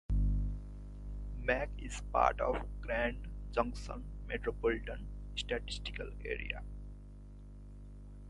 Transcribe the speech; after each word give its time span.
Mack 1.41 1.69
is 1.77 2.01
part 2.11 2.41
of 2.41 2.55
the 2.55 2.65
Grand 2.81 3.27
Junction 3.51 4.03
Metropolitan 4.27 5.07
Statistical 5.35 6.07
Area. 6.25 6.63